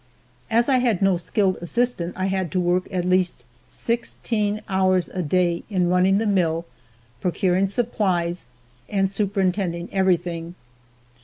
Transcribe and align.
As 0.49 0.67
I 0.67 0.77
had 0.79 1.03
no 1.03 1.15
skilled 1.17 1.57
assistant 1.57 2.15
I 2.17 2.25
had 2.25 2.51
to 2.53 2.59
work 2.59 2.87
at 2.91 3.05
least 3.05 3.45
sixteen 3.69 4.63
hours 4.67 5.09
a 5.09 5.21
day 5.21 5.61
in 5.69 5.89
running 5.89 6.17
the 6.17 6.25
mill, 6.25 6.65
procurring 7.21 7.67
supplies 7.67 8.47
and 8.89 9.11
superintending 9.11 9.89
everything. 9.91 10.55